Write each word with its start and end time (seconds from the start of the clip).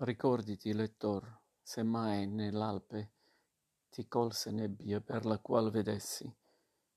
Ricorditi, 0.00 0.72
lettor, 0.74 1.40
se 1.60 1.82
mai 1.82 2.28
nell'Alpe 2.28 3.10
ti 3.90 4.06
colse 4.06 4.52
nebbia 4.52 5.00
per 5.00 5.24
la 5.24 5.40
qual 5.40 5.72
vedessi, 5.72 6.32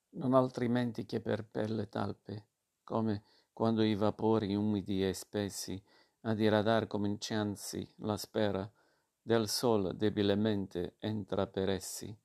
non 0.09 0.35
altrimenti 0.35 1.07
che 1.07 1.19
per 1.19 1.43
pelle 1.43 1.89
talpe, 1.89 2.45
come 2.83 3.23
quando 3.53 3.81
i 3.81 3.95
vapori 3.95 4.53
umidi 4.53 5.03
e 5.03 5.15
spessi 5.15 5.81
a 6.21 6.35
diradar 6.35 6.85
cominciansi 6.85 7.91
la 8.01 8.17
spera 8.17 8.71
del 9.19 9.49
sol 9.49 9.95
debilemente 9.95 10.97
entra 10.99 11.47
per 11.47 11.69
essi, 11.69 12.15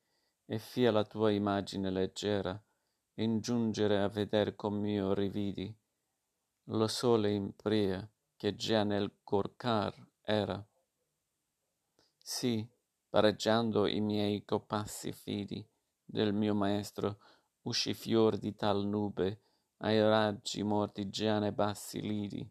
e 0.44 0.58
fia 0.58 0.92
la 0.92 1.04
tua 1.04 1.30
imagine 1.30 1.88
leggera 1.88 2.62
in 3.14 3.40
giungere 3.40 4.02
a 4.02 4.08
veder 4.08 4.54
com'io 4.54 5.14
rividi 5.14 5.74
lo 6.64 6.86
sole 6.86 7.30
in 7.30 7.56
pria 7.56 8.06
che 8.36 8.54
già 8.54 8.84
nel 8.84 9.10
cor 9.24 9.56
car 9.56 10.14
era. 10.26 10.66
Sì, 12.22 12.66
pareggiando 13.08 13.86
i 13.86 14.00
miei 14.00 14.44
copassi 14.44 15.12
fidi 15.12 15.66
del 16.04 16.32
mio 16.34 16.54
maestro, 16.54 17.18
usci 17.62 17.94
fior 17.94 18.36
di 18.36 18.54
tal 18.54 18.84
nube 18.84 19.40
ai 19.78 20.00
raggi 20.00 20.62
morti 20.62 21.08
già 21.08 21.38
ne 21.38 21.52
bassi 21.52 22.00
lidi, 22.00 22.46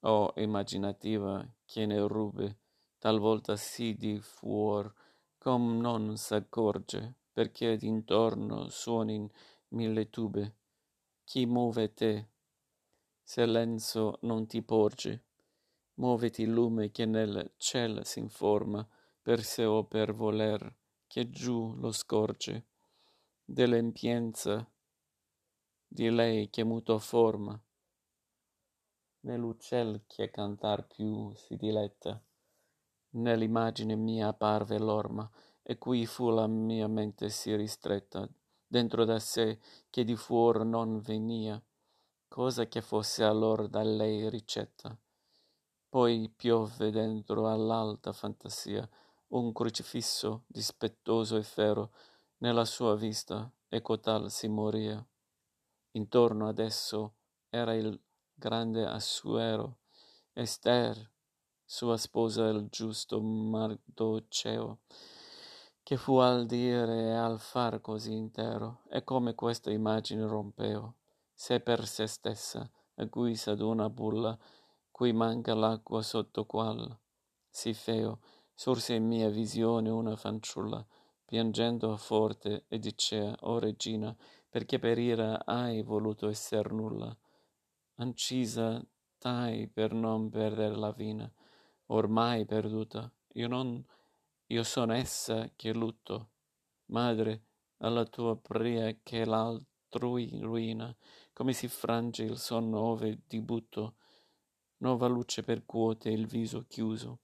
o 0.00 0.32
immaginativa 0.36 1.46
che 1.64 1.86
ne 1.86 2.06
rube 2.06 2.58
talvolta 2.98 3.56
sì 3.56 3.94
di 3.94 4.18
fuor 4.20 4.92
com 5.38 5.78
non 5.78 6.16
s'accorge 6.16 7.14
perché 7.32 7.76
d'intorno 7.76 8.68
suonin 8.68 9.30
mille 9.68 10.10
tube. 10.10 10.56
Chi 11.24 11.46
muove 11.46 11.94
te? 11.94 12.28
Se 13.22 13.46
lenzo 13.46 14.18
non 14.22 14.46
ti 14.46 14.62
porge 14.62 15.25
muoviti 15.96 16.44
lume 16.46 16.90
che 16.90 17.06
nel 17.06 17.52
ciel 17.56 18.04
s'informa 18.04 18.86
per 19.22 19.42
sé 19.42 19.64
o 19.64 19.84
per 19.84 20.12
voler 20.12 20.74
che 21.06 21.30
giù 21.30 21.74
lo 21.76 21.92
scorge. 21.92 22.66
Dell'empienza 23.44 24.68
di 25.86 26.10
lei 26.10 26.50
che 26.50 26.64
muto 26.64 26.98
forma 26.98 27.58
nell'uccel 29.20 30.02
che 30.06 30.30
cantar 30.30 30.86
più 30.86 31.32
si 31.34 31.56
diletta. 31.56 32.20
Nell'imagine 33.10 33.94
mia 33.96 34.28
apparve 34.28 34.78
l'orma 34.78 35.28
e 35.62 35.78
qui 35.78 36.06
fu 36.06 36.30
la 36.30 36.46
mia 36.46 36.86
mente 36.86 37.28
sì 37.30 37.54
ristretta 37.56 38.28
dentro 38.66 39.04
da 39.04 39.18
sé 39.18 39.58
che 39.90 40.04
di 40.04 40.16
fuor 40.16 40.64
non 40.64 41.00
venia 41.00 41.60
cosa 42.28 42.66
che 42.66 42.82
fosse 42.82 43.24
allor 43.24 43.68
da 43.68 43.82
lei 43.82 44.28
ricetta 44.28 44.96
poi 45.96 46.28
piovve 46.28 46.90
dentro 46.90 47.50
all'alta 47.50 48.12
fantasia 48.12 48.86
un 49.28 49.50
crocifisso 49.50 50.42
dispettoso 50.46 51.38
e 51.38 51.42
fero 51.42 51.90
nella 52.40 52.66
sua 52.66 52.94
vista 52.96 53.50
e 53.66 53.80
cotal 53.80 54.30
si 54.30 54.46
moria. 54.46 55.02
Intorno 55.92 56.48
ad 56.48 56.58
esso 56.58 57.14
era 57.48 57.72
il 57.72 57.98
grande 58.34 58.84
assuero 58.84 59.78
ester 60.34 61.12
sua 61.64 61.96
sposa 61.96 62.46
il 62.48 62.68
giusto 62.68 63.18
Mardoceo 63.22 64.80
che 65.82 65.96
fu 65.96 66.16
al 66.16 66.44
dire 66.44 67.04
e 67.04 67.12
al 67.12 67.40
far 67.40 67.80
così 67.80 68.12
intero. 68.12 68.82
E 68.90 69.02
come 69.02 69.34
questa 69.34 69.70
imagine 69.70 70.26
rompeo 70.26 70.96
se 71.32 71.60
per 71.60 71.86
se 71.86 72.06
stessa 72.06 72.70
a 72.96 73.08
cui 73.08 73.34
s'aduna 73.34 73.88
bulla 73.88 74.38
cui 74.96 75.12
manca 75.12 75.52
l'acqua 75.54 76.00
sotto 76.00 76.46
qual 76.46 76.98
si 77.50 77.74
feo. 77.74 78.20
Sorse 78.54 78.94
in 78.94 79.04
mia 79.06 79.28
visione 79.28 79.90
una 79.90 80.16
fanciulla 80.16 80.82
piangendo 81.22 81.94
forte 81.98 82.64
e 82.66 82.78
dicea 82.78 83.36
o 83.40 83.58
regina 83.58 84.16
perché 84.48 84.78
per 84.78 84.96
ira 84.96 85.44
hai 85.44 85.82
voluto 85.82 86.30
esser 86.30 86.72
nulla? 86.72 87.14
Ancisa 87.96 88.82
t'hai 89.18 89.68
per 89.68 89.92
non 89.92 90.30
perder 90.30 90.78
la 90.78 90.92
vina 90.92 91.30
ormai 91.88 92.46
perduta. 92.46 93.12
Io 93.34 93.48
non 93.48 93.84
io 94.46 94.62
son 94.62 94.92
essa 94.92 95.50
che 95.56 95.74
lutto. 95.74 96.30
Madre 96.86 97.42
alla 97.80 98.06
tua 98.06 98.34
pria 98.34 98.96
che 99.02 99.26
l'altrui 99.26 100.38
ruina 100.40 100.96
come 101.34 101.52
si 101.52 101.68
frange 101.68 102.22
il 102.22 102.38
sonno 102.38 102.80
ove 102.80 103.20
di 103.26 103.42
butto 103.42 103.96
nova 104.78 105.06
luce 105.06 105.42
percuote 105.42 106.10
il 106.10 106.26
viso 106.26 106.66
chiuso 106.68 107.20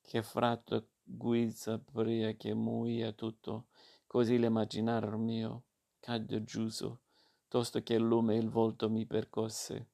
che 0.00 0.22
fratto 0.22 0.88
guisa 1.02 1.78
pria 1.78 2.34
che 2.34 2.54
muia 2.54 3.12
tutto 3.12 3.66
così 4.06 4.38
l'imaginar 4.38 5.16
mio 5.16 5.64
cadde 5.98 6.44
giuso 6.44 7.00
tosto 7.48 7.82
che 7.82 7.94
il 7.94 8.02
lume 8.02 8.36
il 8.36 8.48
volto 8.48 8.88
mi 8.88 9.04
percosse 9.04 9.88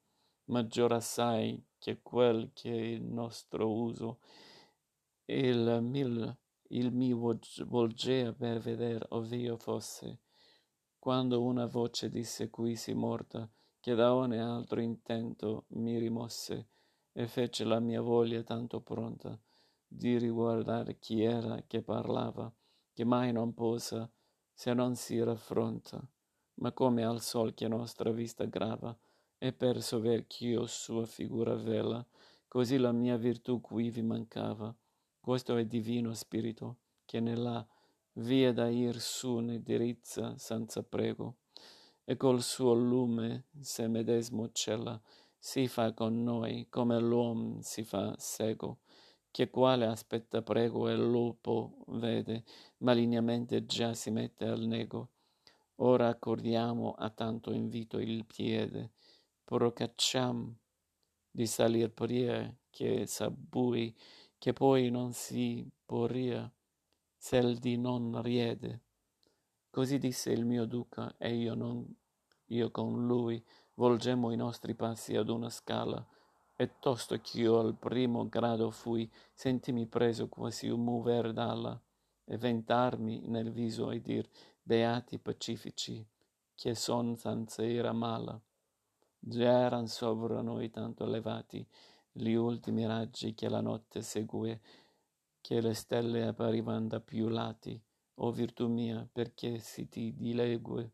maggior 0.46 0.92
assai 0.92 1.64
che 1.78 2.00
quel 2.02 2.50
che 2.52 2.68
il 2.68 3.04
nostro 3.04 3.70
uso 3.70 4.18
il 5.26 5.78
mil 5.80 6.36
il 6.68 6.92
mi 6.92 7.12
volgea 7.12 8.32
per 8.32 8.58
veder 8.58 9.06
ov'io 9.10 9.56
fosse 9.56 10.20
quando 10.98 11.42
una 11.42 11.66
voce 11.66 12.10
disse 12.10 12.50
qui 12.50 12.76
si 12.76 12.92
morta 12.92 13.50
che 13.80 13.94
da 13.94 14.14
ogni 14.14 14.38
altro 14.38 14.80
intento 14.80 15.64
mi 15.68 15.98
rimosse 15.98 16.68
e 17.12 17.26
fece 17.26 17.64
la 17.64 17.80
mia 17.80 18.00
voglia 18.00 18.42
tanto 18.42 18.80
pronta 18.80 19.38
di 19.86 20.18
riguardar 20.18 20.98
chi 20.98 21.22
era 21.22 21.62
che 21.66 21.82
parlava 21.82 22.52
che 22.92 23.04
mai 23.04 23.32
non 23.32 23.52
posa 23.54 24.10
se 24.52 24.72
non 24.72 24.94
si 24.94 25.22
raffronta 25.22 26.02
ma 26.54 26.72
come 26.72 27.04
al 27.04 27.20
sol 27.20 27.54
che 27.54 27.68
nostra 27.68 28.10
vista 28.10 28.44
grava 28.44 28.96
e 29.38 29.52
per 29.52 29.82
sover 29.82 30.26
ch'io 30.26 30.66
sua 30.66 31.04
figura 31.06 31.54
vela 31.54 32.06
così 32.52 32.76
la 32.76 32.92
mia 32.92 33.16
virtù 33.16 33.62
quivi 33.62 34.02
mancava. 34.02 34.76
Questo 35.18 35.56
è 35.56 35.64
divino 35.64 36.12
spirito 36.12 36.80
che 37.06 37.18
nella 37.18 37.66
via 38.16 38.52
da 38.52 38.68
ir 38.68 39.00
su 39.00 39.38
ne 39.38 39.62
dirizza 39.62 40.36
senza 40.36 40.82
prego 40.82 41.38
e 42.04 42.14
col 42.18 42.42
suo 42.42 42.74
lume 42.74 43.46
se 43.58 43.88
medesmo 43.88 44.50
cella 44.52 45.00
si 45.44 45.66
fa 45.66 45.92
con 45.92 46.22
noi 46.22 46.68
come 46.70 47.00
l'uom 47.00 47.58
si 47.62 47.82
fa 47.82 48.14
sego 48.16 48.78
che 49.28 49.50
quale 49.50 49.86
aspetta 49.86 50.40
prego 50.40 50.88
e 50.88 50.94
lupo 50.94 51.78
vede 51.88 52.44
malignamente 52.78 53.66
già 53.66 53.92
si 53.92 54.12
mette 54.12 54.44
al 54.44 54.60
nego. 54.60 55.08
Ora 55.76 56.06
accordiamo 56.06 56.92
a 56.92 57.10
tanto 57.10 57.50
invito 57.50 57.98
il 57.98 58.24
piede. 58.24 58.92
Procacciam 59.42 60.54
di 61.28 61.46
salir 61.46 61.90
pria 61.90 62.54
che 62.70 63.06
s'abbui 63.06 63.92
che 64.38 64.52
poi 64.52 64.90
non 64.90 65.12
si 65.12 65.68
poria 65.84 66.48
s'el 67.16 67.58
di 67.58 67.76
non 67.76 68.22
riede. 68.22 68.82
Così 69.70 69.98
disse 69.98 70.30
il 70.30 70.44
mio 70.44 70.66
duca 70.66 71.16
e 71.18 71.34
io 71.34 71.54
non 71.54 71.92
io 72.52 72.70
con 72.70 73.06
lui 73.06 73.42
volgemmo 73.82 74.30
i 74.30 74.36
nostri 74.36 74.76
passi 74.76 75.16
ad 75.16 75.28
una 75.28 75.50
scala 75.50 76.06
e 76.54 76.78
tosto 76.78 77.18
ch'io 77.18 77.58
al 77.58 77.74
primo 77.74 78.28
grado 78.28 78.70
fui 78.70 79.10
sentimi 79.34 79.86
preso 79.86 80.28
quasi 80.28 80.68
un 80.68 80.84
mover 80.84 81.32
d'ala 81.32 81.82
e 82.24 82.38
ventarmi 82.38 83.22
nel 83.24 83.50
viso 83.50 83.90
e 83.90 84.00
dir 84.00 84.28
beati 84.62 85.18
pacifici 85.18 86.06
che 86.54 86.76
son 86.76 87.16
senza 87.16 87.64
ira 87.64 87.92
mala. 87.92 88.40
Già 89.18 89.62
eran 89.62 89.88
sovra 89.88 90.42
noi 90.42 90.70
tanto 90.70 91.04
elevati 91.04 91.66
gli 92.12 92.34
ultimi 92.34 92.86
raggi 92.86 93.34
che 93.34 93.48
la 93.48 93.60
notte 93.60 94.00
segue 94.02 94.60
che 95.40 95.60
le 95.60 95.74
stelle 95.74 96.24
apparivan 96.28 96.86
da 96.86 97.00
più 97.00 97.26
lati 97.26 97.82
o 98.14 98.30
virtù 98.30 98.68
mia 98.68 99.08
perché 99.10 99.58
si 99.58 99.88
ti 99.88 100.14
dilegue? 100.14 100.92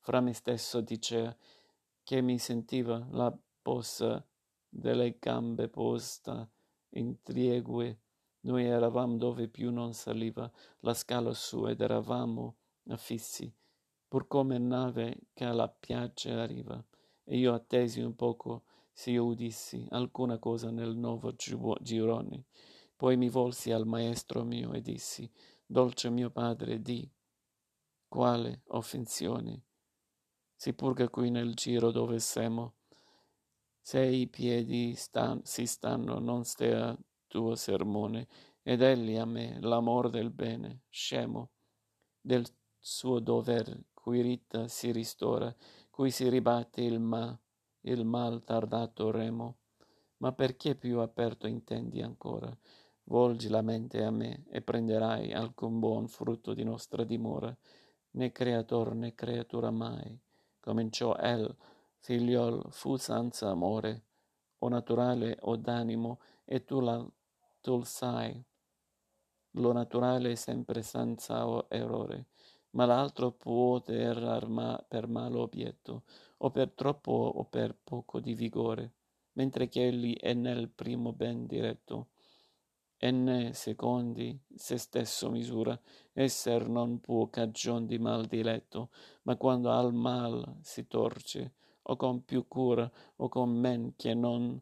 Fra 0.00 0.20
me 0.20 0.34
stesso 0.34 0.82
dicea 0.82 1.34
che 2.04 2.20
mi 2.20 2.38
sentiva 2.38 3.06
la 3.10 3.36
possa 3.62 4.24
delle 4.68 5.16
gambe 5.18 5.68
posta 5.68 6.48
in 6.90 7.20
triegue. 7.22 8.00
Noi 8.40 8.66
eravam 8.66 9.16
dove 9.16 9.48
più 9.48 9.72
non 9.72 9.94
saliva 9.94 10.50
la 10.80 10.94
scala 10.94 11.32
su 11.32 11.66
ed 11.66 11.80
eravamo 11.80 12.56
affissi 12.88 13.52
pur 14.14 14.28
come 14.28 14.58
nave 14.58 15.22
che 15.32 15.44
alla 15.44 15.68
piaggia 15.68 16.40
arriva. 16.40 16.80
E 17.24 17.36
io 17.36 17.52
attesi 17.52 18.00
un 18.00 18.14
poco 18.14 18.62
s'io 18.92 19.24
udissi 19.24 19.84
alcuna 19.90 20.38
cosa 20.38 20.70
nel 20.70 20.94
novo 20.94 21.34
girone. 21.80 22.44
Poi 22.94 23.16
mi 23.16 23.28
volsi 23.28 23.72
al 23.72 23.86
maestro 23.86 24.44
mio 24.44 24.72
e 24.72 24.80
dissi 24.80 25.28
dolce 25.66 26.10
mio 26.10 26.30
padre 26.30 26.80
di 26.80 27.10
quale 28.06 28.62
offensione 28.68 29.64
si 30.54 30.72
purga 30.72 31.08
qui 31.08 31.30
nel 31.30 31.54
giro 31.54 31.90
dove 31.90 32.18
semo 32.18 32.74
se 33.86 34.02
i 34.02 34.26
piedi 34.28 34.94
stan 34.94 35.42
si 35.44 35.66
stanno 35.66 36.18
non 36.18 36.44
stea 36.44 36.96
tuo 37.26 37.54
sermone, 37.54 38.28
ed 38.62 38.80
egli 38.80 39.16
a 39.16 39.26
me 39.26 39.60
l'amor 39.60 40.08
del 40.08 40.30
bene, 40.30 40.84
scemo, 40.88 41.50
del 42.18 42.46
suo 42.78 43.18
dover, 43.18 43.88
cui 43.92 44.22
rita 44.22 44.68
si 44.68 44.90
ristora, 44.90 45.54
cui 45.90 46.10
si 46.10 46.30
ribatte 46.30 46.80
il 46.80 46.98
ma, 46.98 47.38
il 47.82 48.06
mal 48.06 48.42
tardato 48.42 49.10
remo. 49.10 49.58
Ma 50.18 50.32
perché 50.32 50.76
più 50.76 51.00
aperto 51.00 51.46
intendi 51.46 52.00
ancora? 52.00 52.56
Volgi 53.02 53.48
la 53.48 53.60
mente 53.60 54.02
a 54.02 54.10
me 54.10 54.44
e 54.48 54.62
prenderai 54.62 55.34
alcun 55.34 55.78
buon 55.78 56.08
frutto 56.08 56.54
di 56.54 56.64
nostra 56.64 57.04
dimora, 57.04 57.54
né 58.12 58.32
creator 58.32 58.94
né 58.94 59.14
creatura 59.14 59.70
mai. 59.70 60.18
Cominciò 60.64 61.14
el, 61.16 61.54
figliol, 61.98 62.68
fu 62.70 62.96
senza 62.96 63.50
amore, 63.50 64.04
o 64.60 64.68
naturale 64.68 65.36
o 65.42 65.56
d'animo, 65.56 66.20
e 66.42 66.64
tu, 66.64 66.80
la, 66.80 67.06
tu 67.60 67.82
sai. 67.82 68.42
Lo 69.56 69.72
naturale 69.72 70.30
è 70.30 70.34
sempre 70.36 70.80
senza 70.80 71.44
errore, 71.68 72.28
ma 72.70 72.86
l'altro 72.86 73.32
può 73.32 73.82
errar 73.84 74.48
ma 74.48 74.82
per 74.88 75.06
malo 75.06 75.42
obietto, 75.42 76.04
o 76.38 76.50
per 76.50 76.70
troppo 76.70 77.12
o 77.12 77.44
per 77.44 77.76
poco 77.84 78.18
di 78.18 78.32
vigore, 78.32 78.94
mentre 79.32 79.68
che 79.68 79.88
egli 79.88 80.16
è 80.16 80.32
nel 80.32 80.70
primo 80.70 81.12
ben 81.12 81.44
diretto 81.44 82.08
e 83.04 83.10
ne 83.10 83.52
secondi 83.52 84.34
se 84.54 84.78
stesso 84.78 85.28
misura, 85.28 85.78
esser 86.14 86.66
non 86.70 87.00
può 87.00 87.28
cagion 87.28 87.84
di 87.84 87.98
mal 87.98 88.24
diletto, 88.24 88.88
ma 89.24 89.36
quando 89.36 89.70
al 89.70 89.92
mal 89.92 90.56
si 90.62 90.86
torce, 90.86 91.52
o 91.82 91.96
con 91.96 92.24
più 92.24 92.48
cura, 92.48 92.90
o 93.16 93.28
con 93.28 93.50
men 93.50 93.92
che 93.94 94.14
non 94.14 94.58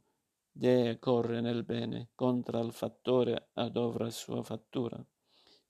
dee 0.51 0.99
corre 0.99 1.41
nel 1.41 1.63
bene, 1.63 2.09
contra 2.17 2.59
il 2.59 2.73
fattore 2.73 3.51
adovra 3.53 4.11
sua 4.11 4.43
fattura. 4.43 5.01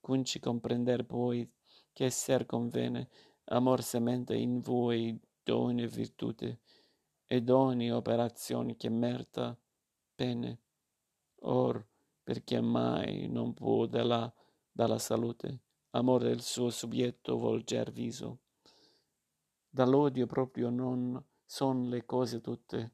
Quinci 0.01 0.41
comprender 0.41 1.05
poi 1.05 1.47
che 1.93 2.07
esser 2.07 2.47
convene, 2.47 3.11
amor 3.45 3.83
semente 3.83 4.35
in 4.35 4.63
voi 4.63 5.21
d'ogni 5.43 5.87
virtute, 5.87 6.61
ed 7.27 7.51
ogni 7.51 7.93
operazione 7.93 8.77
che 8.77 8.89
merta 8.89 9.55
pene. 10.15 10.61
Or, 11.41 11.91
perché 12.23 12.61
mai 12.61 13.29
non 13.29 13.53
può 13.53 13.87
dalla, 13.87 14.33
dalla 14.71 14.99
salute. 14.99 15.61
Amore 15.91 16.29
del 16.29 16.41
suo 16.41 16.71
subietto 16.71 17.37
volger 17.37 17.91
viso. 17.91 18.41
Dall'odio 19.69 20.27
proprio 20.27 20.71
non 20.71 21.23
son 21.45 21.89
le 21.89 22.05
cose 22.05 22.41
tutte, 22.41 22.93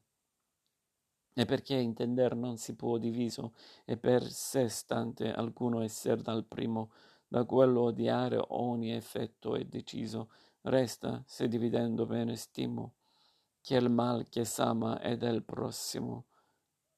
e 1.33 1.45
perché 1.45 1.75
intender 1.75 2.35
non 2.35 2.57
si 2.57 2.75
può 2.75 2.97
diviso, 2.97 3.53
e 3.85 3.97
per 3.97 4.29
sé 4.29 4.67
stante 4.67 5.31
alcuno 5.31 5.81
esser 5.81 6.21
dal 6.21 6.45
primo, 6.45 6.91
da 7.27 7.45
quello 7.45 7.81
odiare 7.83 8.43
ogni 8.49 8.91
effetto 8.91 9.55
è 9.55 9.63
deciso, 9.63 10.31
resta, 10.61 11.23
se 11.25 11.47
dividendo 11.47 12.05
bene 12.05 12.35
stimo, 12.35 12.95
che 13.61 13.75
il 13.75 13.89
mal 13.89 14.27
che 14.27 14.43
s'ama 14.43 14.99
è 14.99 15.15
del 15.15 15.43
prossimo 15.43 16.28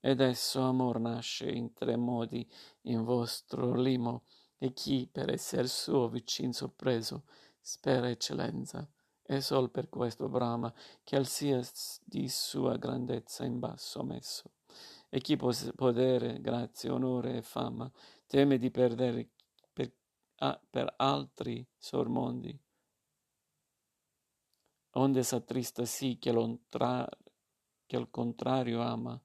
ed 0.01 0.19
esso 0.19 0.61
amor 0.61 0.99
nasce 0.99 1.49
in 1.49 1.71
tre 1.73 1.95
modi 1.95 2.45
in 2.83 3.03
vostro 3.03 3.73
limo, 3.73 4.23
e 4.57 4.73
chi 4.73 5.07
per 5.09 5.31
esser 5.31 5.69
suo 5.69 6.09
vicin 6.09 6.51
sorpreso 6.51 7.23
spera 7.61 8.09
eccellenza, 8.09 8.87
e 9.23 9.39
sol 9.39 9.71
per 9.71 9.87
questo 9.87 10.27
brama 10.27 10.73
che 11.03 11.15
al 11.15 11.25
sia 11.25 11.61
di 12.03 12.27
sua 12.27 12.75
grandezza 12.75 13.45
in 13.45 13.59
basso 13.59 14.03
messo. 14.03 14.51
E 15.09 15.19
chi 15.21 15.37
podere, 15.37 16.41
grazia, 16.41 16.93
onore 16.93 17.37
e 17.37 17.41
fama 17.41 17.89
teme 18.27 18.57
di 18.57 18.71
perdere 18.71 19.29
per, 19.73 19.93
ah, 20.37 20.59
per 20.69 20.93
altri 20.97 21.65
sormondi, 21.77 22.57
onde 24.91 25.23
s'attrista 25.23 25.85
sì 25.85 26.17
che, 26.17 26.31
che 27.85 27.97
il 27.97 28.09
contrario 28.09 28.81
ama, 28.81 29.21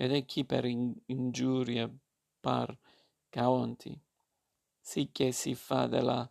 ed 0.00 0.12
è 0.12 0.24
chi 0.24 0.44
per 0.44 0.64
ingiuria 0.64 1.92
par 2.38 2.78
caonti, 3.28 4.00
che 5.10 5.32
si 5.32 5.56
fa 5.56 5.88
della 5.88 6.30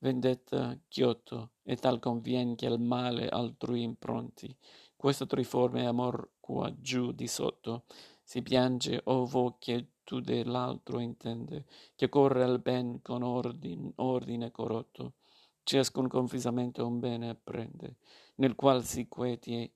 vendetta 0.00 0.78
chiotto, 0.86 1.52
e 1.62 1.76
tal 1.76 1.98
convien 1.98 2.54
che 2.56 2.66
il 2.66 2.78
male 2.78 3.26
altrui 3.26 3.84
impronti. 3.84 4.54
Questo 4.94 5.26
triforme 5.26 5.86
amor 5.86 6.32
qua 6.40 6.70
giù 6.78 7.12
di 7.12 7.26
sotto 7.26 7.84
si 8.22 8.42
piange 8.42 9.00
ovo 9.04 9.56
che 9.58 9.92
tu 10.04 10.20
dell'altro 10.20 10.98
intende, 10.98 11.64
che 11.94 12.10
corre 12.10 12.42
al 12.42 12.60
ben 12.60 13.00
con 13.00 13.22
ordine, 13.22 13.92
ordine 13.96 14.50
corrotto, 14.50 15.14
ciascun 15.62 16.06
confisamento 16.06 16.86
un 16.86 16.98
bene 16.98 17.30
apprende, 17.30 17.96
nel 18.34 18.54
qual 18.54 18.84
si 18.84 19.08
quieti 19.08 19.72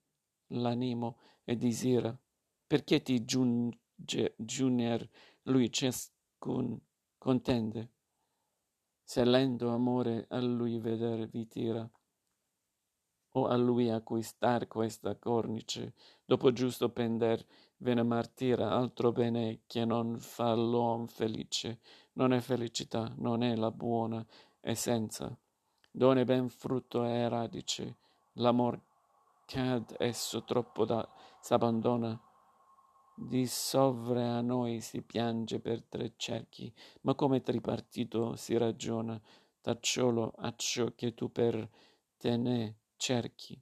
l'animo 0.48 1.16
e 1.42 1.56
disira, 1.56 2.14
perché 2.66 3.02
ti 3.02 3.24
giunge, 3.24 4.34
giuner 4.36 5.08
lui 5.42 5.70
ciascun 5.70 6.78
contende, 7.18 7.90
se 9.02 9.24
lento 9.24 9.68
amore 9.68 10.26
a 10.30 10.40
lui 10.40 10.78
veder 10.78 11.28
vi 11.28 11.46
tira, 11.46 11.88
o 13.36 13.46
a 13.46 13.56
lui 13.56 13.90
acquistar 13.90 14.68
questa 14.68 15.16
cornice, 15.16 15.94
dopo 16.24 16.52
giusto 16.52 16.88
pender 16.90 17.44
ve 17.78 17.94
ne 17.94 18.02
martira, 18.02 18.70
altro 18.70 19.10
bene 19.12 19.62
che 19.66 19.84
non 19.84 20.18
fa 20.18 20.54
l'uom 20.54 21.06
felice, 21.06 21.80
non 22.12 22.32
è 22.32 22.40
felicità, 22.40 23.12
non 23.18 23.42
è 23.42 23.56
la 23.56 23.72
buona 23.72 24.24
essenza, 24.60 25.36
done 25.90 26.24
ben 26.24 26.48
frutto 26.48 27.04
è 27.04 27.28
radice, 27.28 27.96
l'amor 28.34 28.80
cad 29.46 29.94
esso 29.98 30.44
troppo 30.44 30.84
da 30.84 31.06
s'abbandona, 31.40 32.18
di 33.14 33.46
sovre 33.46 34.24
a 34.24 34.40
noi 34.40 34.80
si 34.80 35.02
piange 35.02 35.60
per 35.60 35.82
tre 35.82 36.14
cerchi, 36.16 36.72
ma 37.02 37.14
come 37.14 37.40
tripartito 37.40 38.36
si 38.36 38.56
ragiona, 38.56 39.20
tacciolo 39.60 40.32
acciò 40.38 40.92
che 40.94 41.14
tu 41.14 41.30
per 41.30 41.68
te 42.16 42.36
ne 42.36 42.76
cerchi. 42.96 43.60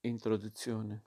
Introduzione 0.00 1.02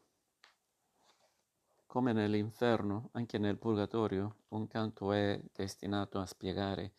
Come 1.86 2.12
nell'inferno, 2.12 3.10
anche 3.14 3.38
nel 3.38 3.58
purgatorio, 3.58 4.42
un 4.50 4.68
canto 4.68 5.12
è 5.14 5.42
destinato 5.54 6.20
a 6.20 6.26
spiegare 6.26 6.92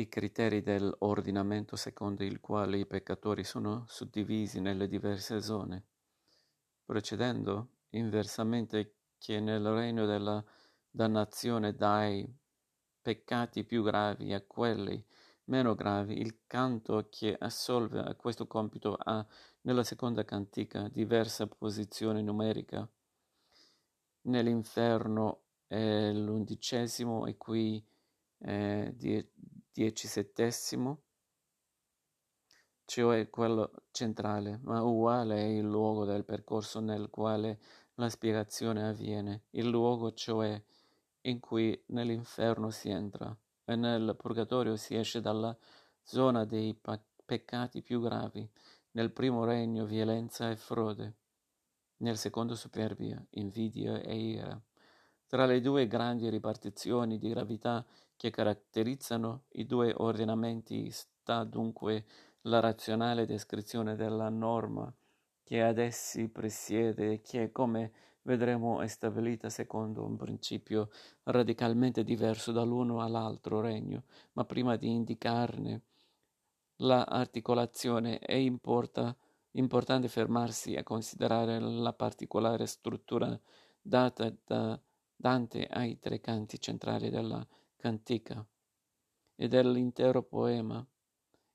i 0.00 0.08
criteri 0.08 0.62
dell'ordinamento 0.62 1.76
secondo 1.76 2.24
il 2.24 2.40
quale 2.40 2.78
i 2.78 2.86
peccatori 2.86 3.44
sono 3.44 3.84
suddivisi 3.86 4.60
nelle 4.60 4.88
diverse 4.88 5.40
zone, 5.40 5.84
procedendo 6.84 7.68
inversamente 7.90 8.94
che 9.18 9.40
nel 9.40 9.66
regno 9.68 10.06
della 10.06 10.42
dannazione 10.90 11.74
dai 11.74 12.26
peccati 13.02 13.64
più 13.64 13.82
gravi 13.82 14.32
a 14.32 14.40
quelli 14.42 15.04
meno 15.50 15.74
gravi, 15.74 16.18
il 16.20 16.42
canto 16.46 17.08
che 17.10 17.36
assolve 17.38 17.98
a 17.98 18.14
questo 18.14 18.46
compito 18.46 18.94
ha 18.96 19.26
nella 19.62 19.82
seconda 19.82 20.24
cantica 20.24 20.88
diversa 20.88 21.46
posizione 21.48 22.22
numerica. 22.22 22.88
Nell'inferno 24.22 25.42
è 25.66 26.12
l'undicesimo 26.12 27.26
e 27.26 27.36
qui 27.36 27.84
è 28.38 28.94
diciassettesimo, 29.72 31.02
cioè 32.84 33.30
quello 33.30 33.70
centrale, 33.92 34.58
ma 34.62 34.82
uguale 34.82 35.36
è 35.36 35.46
il 35.46 35.64
luogo 35.64 36.04
del 36.04 36.24
percorso 36.24 36.80
nel 36.80 37.08
quale 37.08 37.60
la 37.94 38.08
spiegazione 38.08 38.88
avviene, 38.88 39.44
il 39.50 39.68
luogo 39.68 40.12
cioè 40.12 40.60
in 41.22 41.38
cui 41.38 41.80
nell'inferno 41.88 42.70
si 42.70 42.88
entra 42.88 43.36
e 43.64 43.76
nel 43.76 44.16
purgatorio 44.16 44.76
si 44.76 44.96
esce 44.96 45.20
dalla 45.20 45.56
zona 46.02 46.44
dei 46.44 46.76
peccati 47.24 47.82
più 47.82 48.00
gravi, 48.00 48.48
nel 48.92 49.12
primo 49.12 49.44
regno 49.44 49.84
violenza 49.84 50.50
e 50.50 50.56
frode, 50.56 51.14
nel 51.98 52.16
secondo 52.16 52.56
superbia, 52.56 53.24
invidia 53.30 54.00
e 54.00 54.16
ira. 54.16 54.60
Tra 55.26 55.46
le 55.46 55.60
due 55.60 55.86
grandi 55.86 56.28
ripartizioni 56.28 57.18
di 57.18 57.28
gravità 57.28 57.86
che 58.20 58.28
caratterizzano 58.28 59.44
i 59.52 59.64
due 59.64 59.94
ordinamenti 59.96 60.90
sta 60.90 61.42
dunque 61.44 62.04
la 62.42 62.60
razionale 62.60 63.24
descrizione 63.24 63.96
della 63.96 64.28
norma 64.28 64.92
che 65.42 65.62
ad 65.62 65.78
essi 65.78 66.28
presiede 66.28 67.12
e 67.12 67.20
che, 67.22 67.50
come 67.50 67.92
vedremo, 68.24 68.82
è 68.82 68.88
stabilita 68.88 69.48
secondo 69.48 70.04
un 70.04 70.18
principio 70.18 70.90
radicalmente 71.22 72.04
diverso 72.04 72.52
dall'uno 72.52 73.00
all'altro 73.00 73.62
regno, 73.62 74.04
ma 74.32 74.44
prima 74.44 74.76
di 74.76 74.90
indicarne 74.90 75.80
la 76.82 77.04
articolazione 77.04 78.18
è 78.18 78.34
importa 78.34 79.16
Importante 79.54 80.08
fermarsi 80.08 80.76
a 80.76 80.84
considerare 80.84 81.58
la 81.58 81.92
particolare 81.94 82.66
struttura 82.66 83.36
data 83.80 84.30
da 84.44 84.78
Dante 85.16 85.66
ai 85.66 85.98
tre 85.98 86.20
canti 86.20 86.60
centrali 86.60 87.10
della 87.10 87.44
cantica 87.80 88.46
e 89.34 89.48
dell'intero 89.48 90.22
poema, 90.22 90.86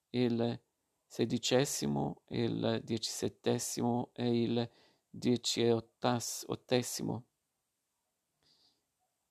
il 0.10 0.60
sedicesimo, 1.06 2.24
il 2.30 2.82
diciassettesimo 2.84 4.10
e 4.14 4.42
il 4.42 4.70
diciottesimo. 5.08 7.26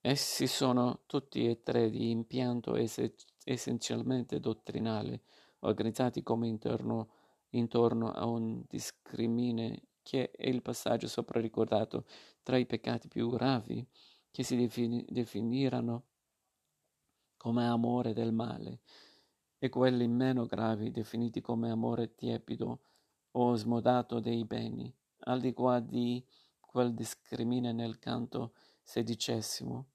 Essi 0.01 0.47
sono 0.47 1.03
tutti 1.07 1.49
e 1.49 1.63
tre 1.63 1.91
di 1.91 2.11
impianto 2.11 2.77
essenzialmente 2.77 4.39
dottrinale, 4.39 5.23
organizzati 5.61 6.23
come 6.23 6.47
interno, 6.47 7.11
intorno 7.51 8.13
a 8.13 8.27
un 8.27 8.63
discrimine 8.69 9.89
che 10.03 10.31
è 10.31 10.49
il 10.49 10.63
passaggio 10.63 11.09
sopra 11.09 11.41
ricordato 11.41 12.05
tra 12.43 12.57
i 12.57 12.67
peccati 12.67 13.09
più 13.09 13.31
gravi 13.31 13.87
che 14.31 14.43
si 14.43 14.57
defini- 14.57 15.05
definirono 15.09 16.05
come 17.45 17.67
amore 17.67 18.15
del 18.15 18.33
male 18.33 18.79
e 19.59 19.69
quelli 19.69 20.09
meno 20.09 20.47
gravi 20.47 20.91
definiti 20.91 21.43
come 21.43 21.69
amore 21.69 22.15
tiepido 22.15 22.81
o 23.33 23.55
smodato 23.55 24.19
dei 24.19 24.47
beni, 24.47 24.91
al 25.25 25.41
di 25.41 25.53
qua 25.53 25.79
di 25.79 26.25
quel 26.59 26.95
discrimine 26.95 27.73
nel 27.73 27.99
canto 27.99 28.55
sedicesimo. 28.81 29.89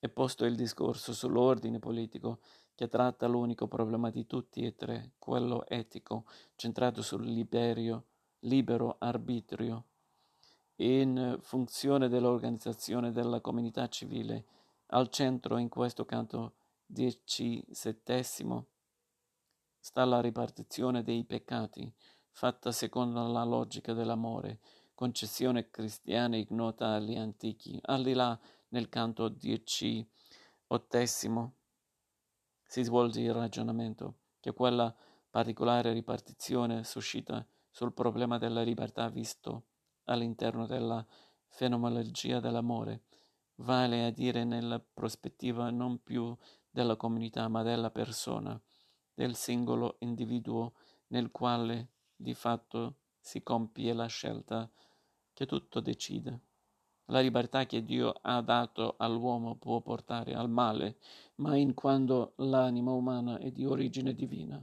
È 0.00 0.08
posto 0.08 0.44
il 0.44 0.56
discorso 0.56 1.12
sull'ordine 1.12 1.78
politico 1.78 2.40
che 2.74 2.88
tratta 2.88 3.28
l'unico 3.28 3.68
problema 3.68 4.10
di 4.10 4.26
tutti 4.26 4.64
e 4.64 4.74
tre, 4.74 5.12
quello 5.16 5.68
etico, 5.68 6.24
centrato 6.56 7.02
sul 7.02 7.24
liberio, 7.24 8.06
libero 8.40 8.96
arbitrio, 8.98 9.84
in 10.78 11.38
funzione 11.40 12.08
dell'organizzazione 12.08 13.12
della 13.12 13.40
comunità 13.40 13.86
civile. 13.86 14.44
Al 14.86 15.08
centro, 15.08 15.56
in 15.56 15.68
questo 15.68 16.04
canto 16.04 16.54
diciassettesimo, 16.90 18.66
sta 19.78 20.04
la 20.04 20.20
ripartizione 20.20 21.02
dei 21.02 21.24
peccati, 21.24 21.92
fatta 22.30 22.72
secondo 22.72 23.26
la 23.28 23.44
logica 23.44 23.92
dell'amore, 23.92 24.60
concessione 24.94 25.70
cristiana 25.70 26.36
ignota 26.36 26.94
agli 26.94 27.16
antichi. 27.16 27.78
Al 27.82 28.02
di 28.02 28.12
là, 28.12 28.38
nel 28.68 28.88
canto 28.88 29.28
diciottesimo, 29.28 30.08
si 32.62 32.82
svolge 32.82 33.20
il 33.20 33.32
ragionamento 33.32 34.18
che 34.40 34.52
quella 34.52 34.94
particolare 35.30 35.92
ripartizione 35.92 36.84
suscita 36.84 37.46
sul 37.70 37.92
problema 37.92 38.38
della 38.38 38.62
libertà 38.62 39.08
visto 39.08 39.64
all'interno 40.04 40.66
della 40.66 41.06
fenomenologia 41.46 42.40
dell'amore, 42.40 43.04
vale 43.56 44.04
a 44.04 44.10
dire 44.10 44.44
nella 44.44 44.80
prospettiva 44.80 45.70
non 45.70 46.02
più 46.02 46.36
della 46.70 46.96
comunità 46.96 47.48
ma 47.48 47.62
della 47.62 47.90
persona, 47.90 48.60
del 49.12 49.34
singolo 49.34 49.96
individuo 50.00 50.74
nel 51.08 51.30
quale 51.30 51.88
di 52.14 52.34
fatto 52.34 52.96
si 53.18 53.42
compie 53.42 53.92
la 53.92 54.06
scelta 54.06 54.70
che 55.32 55.46
tutto 55.46 55.80
decide. 55.80 56.40
La 57.06 57.20
libertà 57.20 57.66
che 57.66 57.82
Dio 57.82 58.12
ha 58.22 58.40
dato 58.40 58.94
all'uomo 58.98 59.56
può 59.56 59.80
portare 59.80 60.34
al 60.34 60.48
male, 60.48 60.98
ma 61.36 61.56
in 61.56 61.74
quanto 61.74 62.34
l'anima 62.36 62.92
umana 62.92 63.38
è 63.38 63.50
di 63.50 63.64
origine 63.64 64.14
divina, 64.14 64.62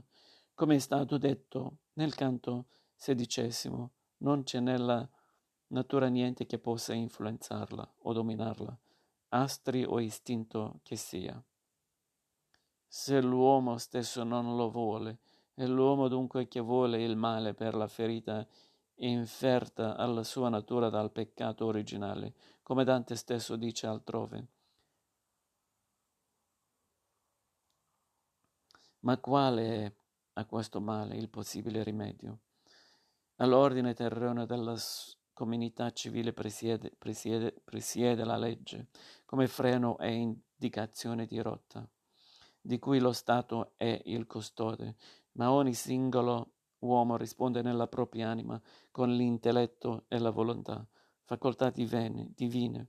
come 0.54 0.76
è 0.76 0.78
stato 0.78 1.18
detto 1.18 1.76
nel 1.94 2.14
canto 2.14 2.66
sedicesimo, 2.94 3.92
non 4.18 4.44
c'è 4.44 4.60
nella 4.60 5.08
natura 5.68 6.08
niente 6.08 6.46
che 6.46 6.58
possa 6.58 6.94
influenzarla 6.94 7.94
o 8.02 8.12
dominarla, 8.12 8.78
astri 9.28 9.84
o 9.84 10.00
istinto 10.00 10.80
che 10.82 10.96
sia. 10.96 11.40
Se 12.90 13.20
l'uomo 13.20 13.76
stesso 13.76 14.24
non 14.24 14.56
lo 14.56 14.70
vuole, 14.70 15.18
è 15.52 15.66
l'uomo 15.66 16.08
dunque 16.08 16.48
che 16.48 16.60
vuole 16.60 17.02
il 17.02 17.16
male 17.16 17.52
per 17.52 17.74
la 17.74 17.86
ferita 17.86 18.46
inferta 19.00 19.94
alla 19.94 20.24
sua 20.24 20.48
natura 20.48 20.88
dal 20.88 21.12
peccato 21.12 21.66
originale, 21.66 22.32
come 22.62 22.84
Dante 22.84 23.14
stesso 23.14 23.56
dice 23.56 23.86
altrove. 23.86 24.46
Ma 29.00 29.18
quale 29.18 29.84
è 29.84 29.92
a 30.34 30.44
questo 30.46 30.80
male 30.80 31.16
il 31.16 31.28
possibile 31.28 31.82
rimedio? 31.82 32.38
All'ordine 33.36 33.94
terreno 33.94 34.46
della 34.46 34.76
comunità 35.32 35.92
civile 35.92 36.32
presiede, 36.32 36.90
presiede, 36.98 37.54
presiede 37.62 38.24
la 38.24 38.36
legge 38.36 38.88
come 39.24 39.46
freno 39.46 39.98
e 39.98 40.12
indicazione 40.12 41.26
di 41.26 41.38
rotta, 41.40 41.88
di 42.60 42.78
cui 42.78 42.98
lo 42.98 43.12
Stato 43.12 43.72
è 43.76 44.00
il 44.06 44.26
custode, 44.26 44.96
ma 45.32 45.52
ogni 45.52 45.74
singolo 45.74 46.52
uomo 46.80 47.16
risponde 47.16 47.62
nella 47.62 47.86
propria 47.86 48.28
anima 48.28 48.60
con 48.90 49.10
l'intelletto 49.10 50.04
e 50.08 50.18
la 50.18 50.30
volontà, 50.30 50.86
facoltà 51.24 51.70
divine, 51.70 52.32
divine, 52.34 52.88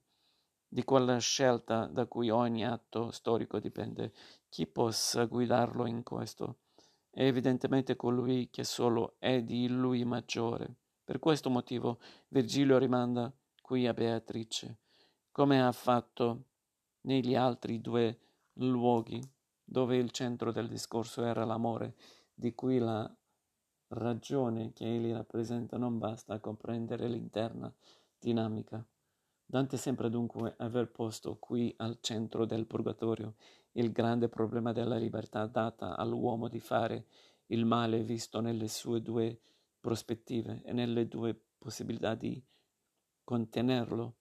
di 0.68 0.84
quella 0.84 1.18
scelta 1.18 1.88
da 1.88 2.06
cui 2.06 2.30
ogni 2.30 2.66
atto 2.66 3.12
storico 3.12 3.60
dipende. 3.60 4.14
Chi 4.50 4.68
possa 4.68 5.26
guidarlo 5.26 5.88
in 5.88 6.04
questo? 6.04 6.60
È 7.10 7.24
evidentemente 7.24 7.96
colui 7.96 8.50
che 8.52 8.64
solo 8.64 9.16
è 9.18 9.42
di 9.42 9.68
lui 9.68 10.04
maggiore. 10.06 10.76
Per 11.04 11.18
questo 11.18 11.50
motivo 11.50 12.00
Virgilio 12.28 12.78
rimanda 12.78 13.34
qui 13.62 13.88
a 13.88 13.94
Beatrice, 13.94 14.78
come 15.32 15.62
ha 15.62 15.72
fatto 15.72 16.44
negli 17.02 17.34
altri 17.34 17.82
due 17.82 18.20
luoghi 18.54 19.20
dove 19.72 19.98
il 19.98 20.10
centro 20.10 20.52
del 20.52 20.68
discorso 20.68 21.24
era 21.24 21.46
l'amore, 21.46 21.96
di 22.34 22.56
cui 22.56 22.80
la 22.80 23.08
ragione 23.90 24.74
che 24.74 24.86
egli 24.86 25.12
rappresenta 25.12 25.78
non 25.78 26.00
basta 26.00 26.34
a 26.34 26.40
comprendere 26.40 27.08
l'interna 27.08 27.72
dinamica. 28.18 28.84
Dante 29.46 29.78
sembra 29.78 30.10
dunque 30.10 30.56
aver 30.58 30.90
posto 30.90 31.38
qui 31.38 31.72
al 31.78 32.00
centro 32.02 32.46
del 32.46 32.66
purgatorio 32.66 33.36
il 33.74 33.92
grande 33.92 34.28
problema 34.28 34.72
della 34.72 34.98
libertà 34.98 35.46
data 35.46 35.96
all'uomo 35.96 36.48
di 36.48 36.60
fare 36.60 37.06
il 37.48 37.66
male 37.66 38.02
visto 38.04 38.42
nelle 38.42 38.68
sue 38.68 39.04
due 39.04 39.40
prospettive 39.80 40.64
e 40.64 40.74
nelle 40.74 41.08
due 41.08 41.40
possibilità 41.58 42.16
di 42.16 42.44
contenerlo, 43.24 44.16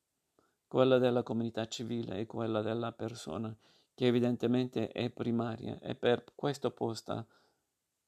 quella 0.67 0.99
della 0.99 1.23
comunità 1.23 1.67
civile 1.67 2.19
e 2.19 2.27
quella 2.27 2.61
della 2.61 2.93
persona, 2.93 3.55
che 3.99 4.07
evidentemente 4.07 4.93
è 4.93 5.11
primaria 5.11 5.81
e 5.81 5.97
per 5.97 6.23
questo 6.37 6.71
posta 6.71 7.27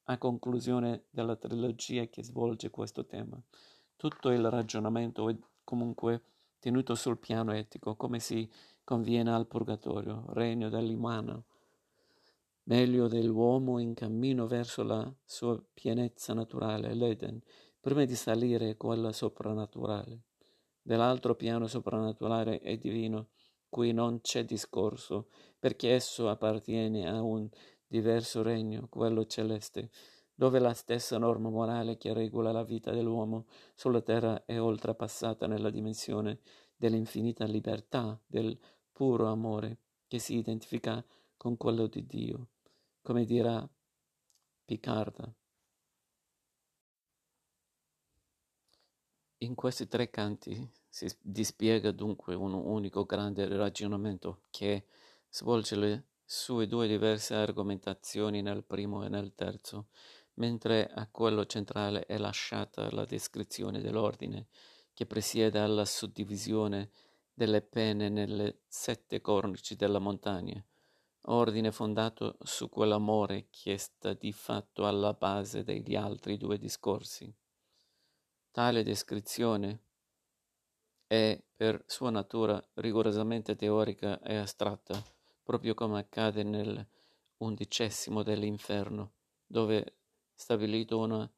a 0.05 0.19
conclusione 0.19 1.07
della 1.11 1.35
trilogia 1.35 2.05
che 2.05 2.23
svolge 2.23 2.71
questo 2.71 3.07
tema. 3.07 3.37
Tutto 3.97 4.31
il 4.31 4.49
ragionamento 4.49 5.29
è 5.29 5.37
comunque 5.65 6.23
tenuto 6.61 6.95
sul 6.95 7.19
piano 7.19 7.51
etico, 7.51 7.97
come 7.97 8.21
si 8.21 8.49
conviene 8.85 9.33
al 9.33 9.49
purgatorio, 9.49 10.27
regno 10.29 10.69
dell'umano, 10.69 11.47
meglio 12.65 13.09
dell'uomo 13.09 13.81
in 13.81 13.93
cammino 13.95 14.47
verso 14.47 14.85
la 14.85 15.13
sua 15.25 15.61
pienezza 15.75 16.33
naturale, 16.35 16.95
l'Eden, 16.95 17.43
prima 17.81 18.05
di 18.05 18.15
salire 18.15 18.77
quella 18.77 19.11
soprannaturale. 19.11 20.21
Dell'altro 20.83 21.35
piano 21.35 21.67
soprannaturale 21.67 22.61
e 22.61 22.79
divino, 22.79 23.31
cui 23.71 23.93
non 23.93 24.21
c'è 24.21 24.45
discorso, 24.45 25.29
perché 25.59 25.95
esso 25.95 26.29
appartiene 26.29 27.09
a 27.09 27.23
un 27.23 27.49
diverso 27.87 28.43
regno, 28.43 28.89
quello 28.89 29.25
celeste, 29.25 29.91
dove 30.35 30.59
la 30.59 30.75
stessa 30.75 31.19
norma 31.19 31.49
morale 31.51 31.97
che 31.97 32.13
regola 32.13 32.53
la 32.53 32.65
vita 32.65 32.93
dell'uomo 32.93 33.47
sulla 33.75 34.01
terra 34.01 34.45
è 34.45 34.61
oltrepassata 34.61 35.47
nella 35.47 35.71
dimensione 35.71 36.41
dell'infinita 36.77 37.45
libertà, 37.45 38.21
del 38.27 38.59
puro 38.93 39.27
amore 39.27 39.79
che 40.07 40.19
si 40.19 40.37
identifica 40.37 41.05
con 41.37 41.57
quello 41.57 41.87
di 41.87 42.07
Dio, 42.07 42.49
come 43.03 43.25
dirà 43.25 43.69
Picarda. 44.65 45.33
In 49.39 49.55
questi 49.55 49.89
tre 49.89 50.11
canti 50.11 50.71
si 50.91 51.09
dispiega 51.23 51.93
dunque 51.93 52.35
un 52.35 52.53
unico 52.53 53.05
grande 53.05 53.47
ragionamento 53.47 54.43
che 54.51 54.87
svolge 55.31 55.77
le 55.77 56.05
sue 56.25 56.67
due 56.67 56.89
diverse 56.89 57.35
argomentazioni 57.35 58.43
nel 58.43 58.65
primo 58.65 59.05
e 59.05 59.09
nel 59.09 59.33
terzo, 59.35 59.87
mentre 60.35 60.89
a 60.93 61.09
quello 61.09 61.47
centrale 61.47 62.07
è 62.07 62.19
lasciata 62.19 62.91
la 62.91 63.05
descrizione 63.05 63.81
dell'ordine 63.81 64.49
che 64.93 65.07
presiede 65.07 65.61
alla 65.61 65.85
suddivisione 65.85 66.91
delle 67.33 67.63
pene 67.63 68.09
nelle 68.09 68.63
sette 68.67 69.21
cornici 69.21 69.77
della 69.77 70.01
montagna, 70.01 70.63
ordine 71.27 71.71
fondato 71.71 72.37
su 72.43 72.69
quell'amore 72.69 73.47
che 73.51 73.79
sta 73.79 74.13
di 74.13 74.33
fatto 74.33 74.87
alla 74.87 75.13
base 75.13 75.63
degli 75.63 75.95
altri 75.95 76.37
due 76.37 76.59
discorsi. 76.59 77.33
Tale 78.51 78.83
descrizione 78.83 79.85
è 81.11 81.43
per 81.57 81.83
sua 81.89 82.11
natura 82.11 82.63
rigorosamente 82.75 83.57
teorica 83.57 84.21
e 84.21 84.37
astratta, 84.37 85.03
proprio 85.43 85.75
come 85.75 85.99
accade 85.99 86.45
nel 86.45 86.87
undicesimo 87.39 88.23
dell'inferno, 88.23 89.15
dove 89.45 89.97
stabilito 90.33 90.99
una, 90.99 91.29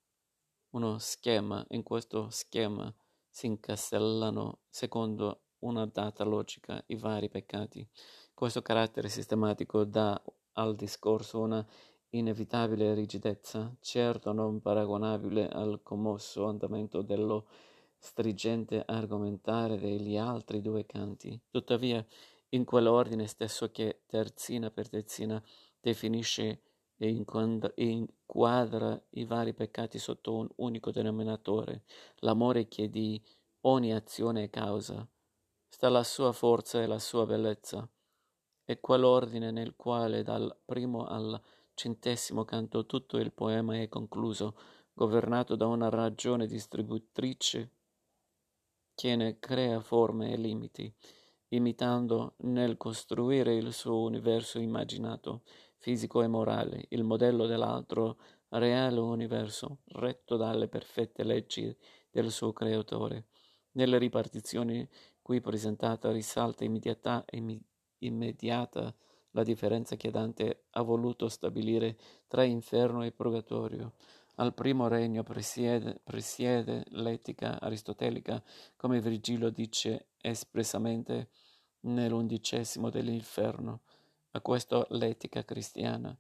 uno 0.73 0.99
schema, 0.99 1.65
in 1.71 1.83
questo 1.85 2.29
schema 2.29 2.95
si 3.31 3.47
incastellano 3.47 4.59
secondo 4.69 5.45
una 5.61 5.87
data 5.87 6.23
logica 6.23 6.83
i 6.89 6.97
vari 6.97 7.31
peccati. 7.31 7.89
Questo 8.35 8.61
carattere 8.61 9.09
sistematico 9.09 9.85
dà 9.85 10.23
al 10.53 10.77
discorso 10.77 11.41
una 11.41 11.67
inevitabile 12.11 12.93
rigidezza, 12.93 13.75
certo 13.81 14.33
non 14.33 14.61
paragonabile 14.61 15.49
al 15.49 15.81
commosso 15.83 16.45
andamento 16.45 17.01
dello 17.01 17.47
stringente 18.03 18.83
argomentare 18.85 19.79
degli 19.79 20.17
altri 20.17 20.61
due 20.61 20.85
canti. 20.85 21.41
Tuttavia, 21.49 22.05
in 22.51 22.65
quell'ordine 22.65 23.29
stesso 23.29 23.71
che 23.71 24.03
terzina 24.07 24.71
per 24.71 24.89
terzina 24.89 25.43
definisce 25.81 26.63
e 26.97 27.09
inquadra 27.75 29.03
i 29.11 29.25
vari 29.25 29.55
peccati 29.55 29.99
sotto 29.99 30.35
un 30.35 30.49
unico 30.57 30.91
denominatore, 30.91 31.85
l'amore 32.19 32.67
che 32.69 32.91
di 32.91 33.21
ogni 33.63 33.95
azione 33.95 34.45
è 34.45 34.51
causa, 34.51 35.09
sta 35.69 35.89
la 35.89 36.03
sua 36.03 36.33
forza 36.33 36.83
e 36.83 36.87
la 36.87 36.99
sua 36.99 37.25
bellezza. 37.25 37.89
È 38.65 38.79
quell'ordine 38.81 39.51
nel 39.53 39.75
quale 39.77 40.23
dal 40.23 40.55
primo 40.65 41.07
al 41.07 41.41
centesimo 41.75 42.45
canto 42.45 42.85
tutto 42.85 43.17
il 43.19 43.33
poema 43.33 43.81
è 43.81 43.89
concluso, 43.89 44.57
governato 44.93 45.57
da 45.57 45.67
una 45.67 45.89
ragione 45.89 46.47
distributrice 46.47 47.71
che 49.03 49.17
ne 49.17 49.41
crea 49.41 49.81
forme 49.81 50.31
e 50.31 50.37
limiti, 50.37 50.95
imitando 51.49 52.35
nel 52.43 52.77
costruire 52.77 53.53
il 53.53 53.73
suo 53.73 54.01
universo 54.03 54.61
immaginato, 54.61 55.43
fisico 55.79 56.23
e 56.23 56.29
morale, 56.29 56.85
il 56.91 57.03
modello 57.03 57.47
dell'altro 57.47 58.19
reale 58.51 59.01
universo, 59.01 59.79
retto 59.87 60.37
dalle 60.37 60.69
perfette 60.69 61.25
leggi 61.25 61.77
del 62.13 62.31
suo 62.31 62.53
creatore. 62.53 63.27
Nelle 63.73 63.99
ripartizioni 63.99 64.89
qui 65.21 65.41
presentata 65.41 66.13
risalta 66.13 66.63
immediata, 66.63 67.25
immediata 67.99 68.95
la 69.33 69.43
differenza 69.43 69.97
che 69.97 70.13
Dante 70.13 70.67
ha 70.71 70.83
voluto 70.83 71.29
stabilire 71.29 71.97
tra 72.29 72.45
inferno 72.45 73.03
e 73.03 73.11
purgatorio. 73.11 73.95
Al 74.37 74.55
primo 74.55 74.89
regno 74.89 75.23
presiede, 75.23 76.01
presiede 76.03 76.85
l'etica 76.89 77.61
aristotelica, 77.61 78.43
come 78.77 79.01
Virgilio 79.01 79.51
dice 79.51 80.09
espressamente 80.21 81.29
nell'undicesimo 81.81 82.89
dell'inferno. 82.89 83.83
A 84.31 84.41
questo 84.41 84.87
l'etica 84.91 85.45
cristiana. 85.45 86.17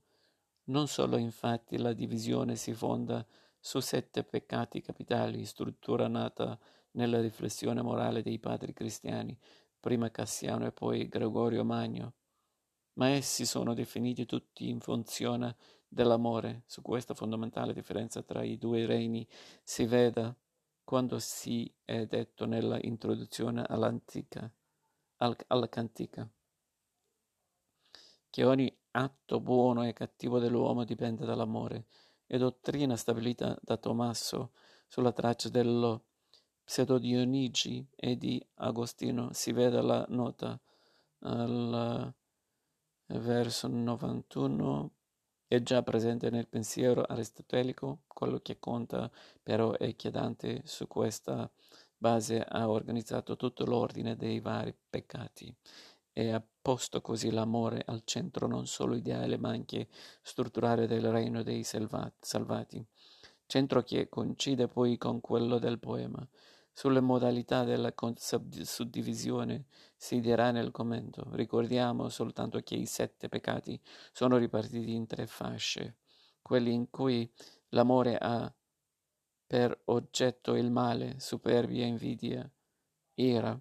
Non 0.64 0.88
solo 0.88 1.16
infatti 1.16 1.78
la 1.78 1.95
divisione 1.95 2.57
si 2.57 2.75
fonda 2.75 3.26
su 3.59 3.81
sette 3.81 4.25
peccati 4.25 4.83
capitali, 4.83 5.45
struttura 5.47 6.07
nata 6.07 6.59
nella 6.92 7.21
riflessione 7.21 7.81
morale 7.81 8.23
dei 8.23 8.38
padri 8.38 8.75
cristiani, 8.75 9.37
prima 9.81 10.11
Cassiano 10.11 10.66
e 10.66 10.73
poi 10.73 11.09
Gregorio 11.09 11.64
Magno, 11.64 12.14
ma 12.95 13.09
essi 13.09 13.47
sono 13.47 13.73
definiti 13.73 14.26
tutti 14.26 14.69
in 14.69 14.81
funzione 14.81 15.57
dell'amore. 15.93 16.63
Su 16.67 16.81
questa 16.83 17.15
fondamentale 17.15 17.75
differenza 17.75 18.23
tra 18.23 18.43
i 18.43 18.57
due 18.57 18.87
regni 18.87 19.27
si 19.63 19.85
veda 19.85 20.35
quando 20.83 21.19
si 21.19 21.73
è 21.85 22.07
detto 22.07 22.47
nella 22.47 22.79
introduzione 22.81 23.65
all'antica, 23.67 24.51
al, 25.19 25.37
alla 25.49 25.69
cantica, 25.69 26.28
che 28.31 28.45
ogni 28.45 28.75
atto 28.93 29.41
buono 29.41 29.87
e 29.87 29.93
cattivo 29.93 30.39
dell'uomo 30.39 30.85
dipende 30.85 31.25
dall'amore, 31.25 31.87
e 32.26 32.39
dottrina 32.39 32.97
stabilita 32.97 33.59
da 33.61 33.76
Tommaso 33.76 34.52
sulla 34.89 35.13
traccia 35.13 35.50
dello 35.50 36.07
Pseudo 36.65 36.97
Dionigi 36.97 37.87
e 37.95 38.17
di 38.17 38.43
Agostino 38.55 39.33
si 39.33 39.52
vede 39.52 39.83
la 39.83 40.07
nota 40.09 40.59
al 41.19 42.15
verso 43.07 43.69
91 43.69 44.91
è 45.52 45.62
già 45.62 45.82
presente 45.82 46.30
nel 46.30 46.49
pensiero 46.49 47.02
aristotelico, 47.02 48.04
quello 48.06 48.38
che 48.38 48.58
conta 48.58 49.10
però 49.43 49.73
è 49.73 49.95
che 49.97 50.10
Dante 50.10 50.62
su 50.65 50.86
questa 50.86 51.50
base 51.95 52.41
ha 52.43 52.71
organizzato 52.71 53.36
tutto 53.36 53.67
l'ordine 53.67 54.17
dei 54.17 54.41
vari 54.41 54.75
peccati 54.88 55.54
e 56.10 56.30
ha 56.32 56.43
posto 56.62 57.02
così 57.02 57.30
l'amore 57.30 57.82
al 57.84 58.00
centro 58.04 58.47
non 58.47 58.67
solo 58.67 58.95
ideale 58.95 59.36
ma 59.36 59.50
anche 59.50 59.88
strutturale 60.23 60.86
del 60.86 61.10
reino 61.10 61.43
dei 61.43 61.65
salvati, 61.65 62.82
centro 63.45 63.82
che 63.82 64.08
coincide 64.08 64.69
poi 64.69 64.97
con 64.97 65.21
quello 65.21 65.58
del 65.58 65.78
poema. 65.78 66.26
Sulle 66.75 67.00
modalità 67.00 67.65
della 67.65 67.93
suddivisione 67.95 69.67
si 69.97 70.21
dirà 70.21 70.50
nel 70.50 70.71
commento. 70.71 71.28
Ricordiamo 71.32 72.08
soltanto 72.08 72.61
che 72.61 72.75
i 72.75 72.87
sette 72.87 73.28
peccati 73.28 73.80
sono 74.11 74.39
ripartiti 74.39 74.95
in 74.95 75.06
tre 75.06 75.26
fasce, 75.26 75.99
quelli 76.41 76.73
in 76.73 76.89
cui 76.91 77.30
l'amore 77.69 78.17
ha 78.19 78.52
per 79.47 79.82
oggetto 79.85 80.54
il 80.56 80.71
male, 80.71 81.21
superbia, 81.21 81.85
invidia, 81.85 82.50
ira, 83.15 83.61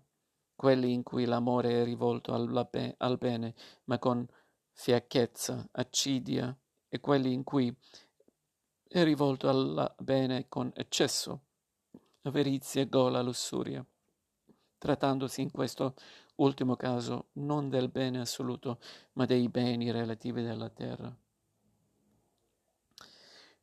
quelli 0.56 0.94
in 0.94 1.04
cui 1.04 1.26
l'amore 1.26 1.82
è 1.82 1.84
rivolto 1.84 2.34
be- 2.72 2.96
al 2.98 3.18
bene, 3.18 3.54
ma 3.86 4.00
con 4.00 4.26
fiacchezza, 4.72 5.68
accidia, 5.72 6.58
e 6.88 7.00
quelli 7.00 7.34
in 7.34 7.44
cui 7.44 7.76
è 8.88 9.04
rivolto 9.04 9.50
al 9.50 9.96
bene 9.98 10.48
con 10.48 10.72
eccesso, 10.76 11.46
avarizia, 12.24 12.86
gola, 12.86 13.22
lussuria, 13.22 13.86
trattandosi 14.78 15.42
in 15.42 15.52
questo 15.52 15.96
ultimo 16.36 16.76
caso 16.76 17.28
non 17.34 17.70
del 17.70 17.90
bene 17.90 18.20
assoluto, 18.20 18.80
ma 19.14 19.26
dei 19.26 19.48
beni 19.50 19.92
relativi 19.92 20.42
della 20.42 20.70
terra. 20.70 21.16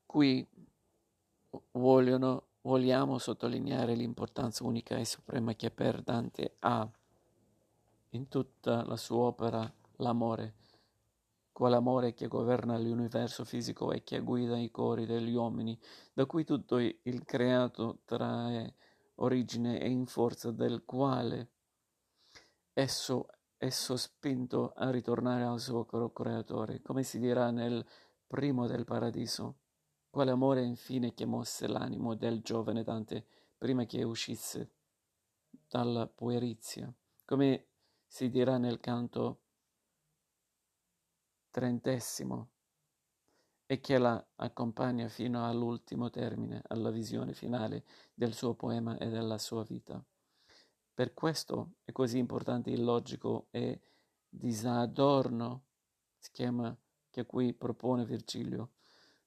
Qui 0.07 0.47
vogliono, 1.73 2.47
vogliamo 2.63 3.19
sottolineare 3.19 3.95
l'importanza 3.95 4.65
unica 4.65 4.97
e 4.97 5.05
suprema 5.05 5.55
che 5.55 5.71
per 5.71 6.03
Dante 6.03 6.57
ha 6.61 6.89
in 8.11 8.29
tutta 8.29 8.85
la 8.85 8.97
sua 8.97 9.25
opera 9.25 9.71
l'amore, 9.97 10.55
quell'amore 11.59 12.15
che 12.15 12.29
governa 12.29 12.79
l'universo 12.79 13.45
fisico 13.45 13.91
e 13.91 14.05
che 14.05 14.21
guida 14.21 14.57
i 14.57 14.71
cori 14.71 15.07
degli 15.07 15.35
uomini, 15.35 15.77
da 16.13 16.25
cui 16.25 16.45
tutto 16.45 16.79
il 16.79 17.25
creato 17.25 17.99
trae 18.05 18.77
origine 19.17 19.81
e 19.81 19.89
in 19.89 20.07
forza 20.07 20.53
del 20.53 20.85
quale 20.85 21.51
esso 22.73 23.27
è 23.57 23.71
sospinto 23.71 24.73
a 24.77 24.89
ritornare 24.91 25.43
al 25.43 25.59
suo 25.59 25.85
creatore, 25.85 26.81
come 26.81 27.03
si 27.03 27.19
dirà 27.19 27.51
nel 27.51 27.85
primo 28.25 28.69
del 28.69 28.85
paradiso. 28.85 29.57
Quell'amore 30.11 30.63
infine 30.63 31.13
che 31.13 31.27
mosse 31.27 31.67
l'animo 31.67 32.15
del 32.15 32.41
giovane 32.41 32.85
Dante 32.85 33.27
prima 33.59 33.85
che 33.85 34.05
uscisse 34.05 34.75
dalla 35.67 36.07
puerizia, 36.07 36.89
come 37.25 37.67
si 38.07 38.31
dirà 38.31 38.59
nel 38.59 38.79
canto 38.79 39.41
trentesimo 41.51 42.49
e 43.67 43.81
che 43.81 43.99
la 43.99 44.25
accompagna 44.37 45.09
fino 45.09 45.47
all'ultimo 45.47 46.09
termine, 46.09 46.63
alla 46.69 46.91
visione 46.91 47.35
finale 47.35 47.85
del 48.15 48.33
suo 48.33 48.55
poema 48.55 48.97
e 48.97 49.09
della 49.09 49.39
sua 49.39 49.63
vita. 49.63 50.03
Per 50.95 51.15
questo 51.15 51.75
è 51.85 51.93
così 51.93 52.19
importante 52.19 52.71
il 52.71 52.83
logico 52.83 53.47
e 53.51 53.81
disadorno 54.29 55.65
schema 56.19 56.77
che 57.11 57.27
qui 57.27 57.53
propone 57.53 58.05
Virgilio. 58.05 58.71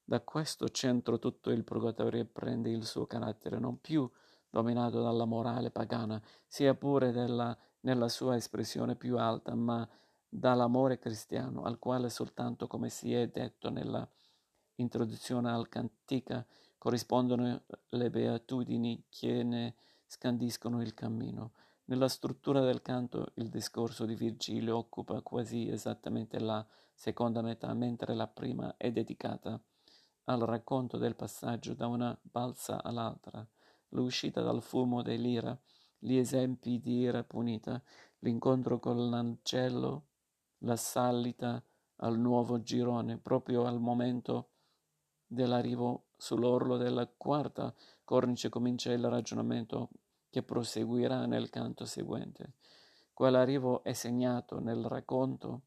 Da 0.03 0.21
questo 0.21 0.69
centro 0.69 1.19
tutto 1.19 1.51
il 1.51 1.63
purgatorio 1.63 2.25
prende 2.25 2.69
il 2.69 2.85
suo 2.85 3.05
carattere, 3.05 3.59
non 3.59 3.79
più 3.79 4.09
dominato 4.49 5.01
dalla 5.01 5.25
morale 5.25 5.71
pagana, 5.71 6.21
sia 6.47 6.73
pure 6.73 7.11
della, 7.11 7.57
nella 7.81 8.09
sua 8.09 8.35
espressione 8.35 8.95
più 8.95 9.17
alta, 9.17 9.55
ma 9.55 9.87
dall'amore 10.33 10.97
cristiano, 10.97 11.63
al 11.63 11.77
quale 11.77 12.09
soltanto, 12.09 12.65
come 12.67 12.87
si 12.89 13.13
è 13.13 13.27
detto 13.27 13.69
nella 13.69 14.09
introduzione 14.75 15.51
al 15.51 15.67
Cantica, 15.67 16.45
corrispondono 16.77 17.63
le 17.89 18.09
beatudini 18.09 19.03
che 19.09 19.43
ne 19.43 19.75
scandiscono 20.07 20.81
il 20.81 20.93
cammino. 20.93 21.51
Nella 21.85 22.07
struttura 22.07 22.61
del 22.61 22.81
canto 22.81 23.33
il 23.35 23.49
discorso 23.49 24.05
di 24.05 24.15
Virgilio 24.15 24.77
occupa 24.77 25.21
quasi 25.21 25.67
esattamente 25.67 26.39
la 26.39 26.65
seconda 26.93 27.41
metà, 27.41 27.73
mentre 27.73 28.13
la 28.13 28.27
prima 28.27 28.77
è 28.77 28.89
dedicata 28.89 29.61
al 30.25 30.39
racconto 30.39 30.97
del 30.97 31.15
passaggio 31.15 31.73
da 31.73 31.87
una 31.87 32.17
balsa 32.21 32.81
all'altra. 32.81 33.45
l'uscita 33.89 34.41
dal 34.41 34.61
fumo 34.61 35.01
dell'ira, 35.01 35.59
gli 35.99 36.15
esempi 36.15 36.79
di 36.79 36.99
ira 36.99 37.25
punita, 37.25 37.83
l'incontro 38.19 38.79
con 38.79 39.09
l'angelo, 39.09 40.10
la 40.63 40.75
salita 40.75 41.63
al 41.97 42.17
nuovo 42.17 42.61
girone, 42.61 43.17
proprio 43.17 43.65
al 43.65 43.79
momento 43.79 44.49
dell'arrivo 45.25 46.07
sull'orlo 46.17 46.77
della 46.77 47.07
quarta 47.07 47.73
cornice 48.03 48.49
comincia 48.49 48.91
il 48.91 49.07
ragionamento 49.07 49.89
che 50.29 50.43
proseguirà 50.43 51.25
nel 51.25 51.49
canto 51.49 51.85
seguente. 51.85 52.53
Quell'arrivo 53.13 53.83
è 53.83 53.93
segnato 53.93 54.59
nel 54.59 54.83
racconto 54.85 55.61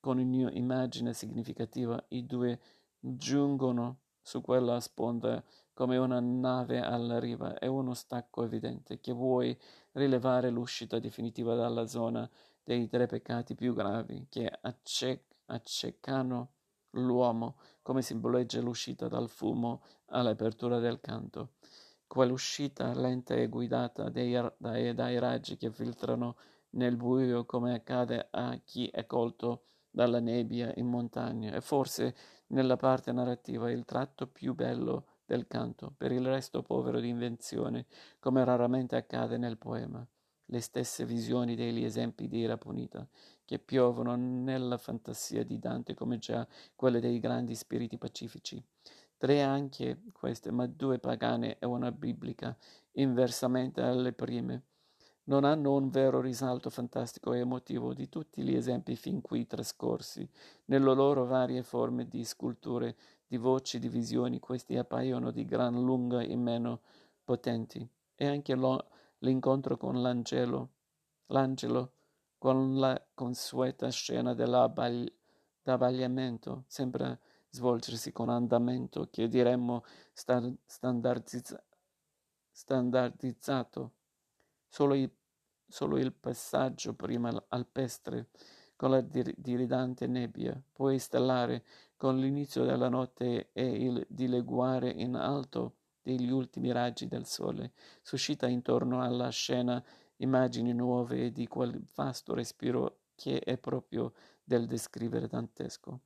con 0.00 0.18
un'immagine 0.18 1.12
significativa. 1.14 2.02
I 2.08 2.26
due 2.26 2.60
giungono 2.98 4.00
su 4.20 4.40
quella 4.40 4.78
sponda 4.80 5.42
come 5.78 5.96
una 5.96 6.18
nave 6.18 6.80
alla 6.80 7.20
riva. 7.20 7.56
È 7.56 7.66
uno 7.66 7.94
stacco 7.94 8.42
evidente 8.42 8.98
che 8.98 9.12
vuoi 9.12 9.56
rilevare 9.92 10.50
l'uscita 10.50 10.98
definitiva 10.98 11.54
dalla 11.54 11.86
zona 11.86 12.28
dei 12.64 12.88
tre 12.88 13.06
peccati 13.06 13.54
più 13.54 13.74
gravi 13.74 14.26
che 14.28 14.50
acce- 14.62 15.26
accecano 15.46 16.54
l'uomo, 16.90 17.58
come 17.80 18.02
simboleggia 18.02 18.60
l'uscita 18.60 19.06
dal 19.06 19.28
fumo 19.28 19.84
all'apertura 20.06 20.80
del 20.80 20.98
canto. 21.00 21.52
Quell'uscita 22.08 22.92
lenta 22.98 23.36
e 23.36 23.46
guidata 23.46 24.08
dai, 24.08 24.36
dai, 24.56 24.92
dai 24.92 25.18
raggi 25.20 25.56
che 25.56 25.70
filtrano 25.70 26.34
nel 26.70 26.96
buio 26.96 27.44
come 27.44 27.72
accade 27.72 28.26
a 28.32 28.58
chi 28.64 28.88
è 28.88 29.06
colto 29.06 29.62
dalla 29.88 30.18
nebbia 30.18 30.72
in 30.74 30.86
montagna 30.86 31.52
è 31.52 31.60
forse 31.60 32.14
nella 32.48 32.76
parte 32.76 33.12
narrativa 33.12 33.70
il 33.70 33.84
tratto 33.84 34.26
più 34.26 34.54
bello 34.54 35.07
del 35.28 35.46
canto, 35.46 35.92
per 35.96 36.10
il 36.10 36.26
resto 36.26 36.62
povero 36.62 36.98
di 37.00 37.08
invenzione, 37.08 37.84
come 38.18 38.42
raramente 38.44 38.96
accade 38.96 39.36
nel 39.36 39.58
poema. 39.58 40.04
Le 40.46 40.60
stesse 40.60 41.04
visioni 41.04 41.54
degli 41.54 41.84
esempi 41.84 42.26
di 42.26 42.38
ira 42.38 42.56
punita, 42.56 43.06
che 43.44 43.58
piovono 43.58 44.16
nella 44.16 44.78
fantasia 44.78 45.44
di 45.44 45.58
Dante 45.58 45.92
come 45.92 46.18
già 46.18 46.48
quelle 46.74 46.98
dei 46.98 47.20
grandi 47.20 47.54
spiriti 47.54 47.98
pacifici. 47.98 48.62
Tre 49.18 49.42
anche 49.42 50.04
queste, 50.12 50.50
ma 50.50 50.66
due 50.66 50.98
pagane 50.98 51.58
e 51.58 51.66
una 51.66 51.92
biblica, 51.92 52.56
inversamente 52.92 53.82
alle 53.82 54.14
prime 54.14 54.62
non 55.28 55.44
hanno 55.44 55.74
un 55.74 55.90
vero 55.90 56.20
risalto 56.20 56.70
fantastico 56.70 57.32
e 57.32 57.40
emotivo 57.40 57.94
di 57.94 58.08
tutti 58.08 58.42
gli 58.42 58.54
esempi 58.54 58.96
fin 58.96 59.20
qui 59.20 59.46
trascorsi. 59.46 60.28
Nelle 60.66 60.94
loro 60.94 61.26
varie 61.26 61.62
forme 61.62 62.08
di 62.08 62.24
sculture, 62.24 62.96
di 63.28 63.36
voci, 63.36 63.78
di 63.78 63.88
visioni, 63.88 64.40
questi 64.40 64.76
appaiono 64.76 65.30
di 65.30 65.44
gran 65.44 65.74
lunga 65.74 66.22
e 66.22 66.34
meno 66.34 66.80
potenti. 67.22 67.88
E 68.14 68.26
anche 68.26 68.54
lo, 68.54 68.88
l'incontro 69.18 69.76
con 69.76 70.00
l'angelo, 70.02 70.70
l'angelo, 71.26 71.92
con 72.38 72.78
la 72.78 73.00
consueta 73.14 73.90
scena 73.90 74.34
dell'abbagliamento, 74.34 76.64
sembra 76.66 77.16
svolgersi 77.50 78.12
con 78.12 78.28
andamento 78.30 79.08
che 79.10 79.28
diremmo 79.28 79.84
standardizza, 80.12 81.62
standardizzato. 82.50 83.92
Solo 84.68 84.94
i 84.94 85.10
solo 85.68 85.98
il 85.98 86.12
passaggio 86.12 86.94
prima 86.94 87.30
alpestre 87.48 88.28
con 88.74 88.90
la 88.90 89.00
dir- 89.00 89.34
diridante 89.36 90.06
nebbia, 90.06 90.60
poi 90.72 90.98
stellare 90.98 91.64
con 91.98 92.16
l'inizio 92.18 92.64
della 92.64 92.88
notte 92.88 93.50
e 93.52 93.66
il 93.66 94.06
dileguare 94.08 94.88
in 94.88 95.16
alto 95.16 95.74
degli 96.00 96.30
ultimi 96.30 96.72
raggi 96.72 97.08
del 97.08 97.26
sole, 97.26 97.72
suscita 98.00 98.46
intorno 98.46 99.02
alla 99.02 99.28
scena 99.28 99.84
immagini 100.18 100.72
nuove 100.72 101.32
di 101.32 101.46
quel 101.46 101.78
vasto 101.94 102.34
respiro 102.34 103.00
che 103.14 103.40
è 103.40 103.58
proprio 103.58 104.14
del 104.42 104.66
descrivere 104.66 105.26
dantesco. 105.26 106.00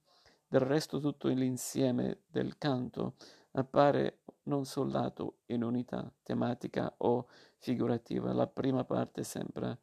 Del 0.48 0.62
resto 0.62 0.98
tutto 0.98 1.28
l'insieme 1.28 2.22
del 2.26 2.56
canto 2.58 3.14
appare 3.52 4.22
non 4.44 4.64
soldato 4.64 5.40
in 5.46 5.62
unità 5.62 6.10
tematica 6.22 6.92
o 6.98 7.28
figurativa. 7.58 8.32
La 8.32 8.46
prima 8.46 8.84
parte 8.84 9.24
sembra, 9.24 9.78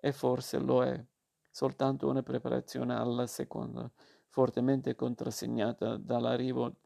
e 0.00 0.12
forse 0.12 0.58
lo 0.58 0.82
è, 0.82 1.04
soltanto 1.50 2.08
una 2.08 2.22
preparazione 2.22 2.94
alla 2.94 3.26
seconda, 3.26 3.90
fortemente 4.30 4.94
contrassegnata 4.94 5.96
dall'arrivo 5.98 6.76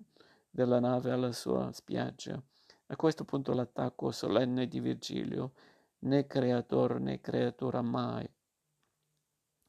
della 0.51 0.81
nave 0.81 1.13
alla 1.13 1.33
sua 1.33 1.71
spiaggia. 1.73 2.43
A 2.87 2.97
questo 2.97 3.25
punto 3.25 3.53
l'attacco 3.53 4.11
solenne 4.11 4.67
di 4.67 4.81
Virgilio, 4.81 5.53
né 6.01 6.27
creator 6.27 7.01
né 7.01 7.21
creatura 7.21 7.81
mai. 7.81 8.29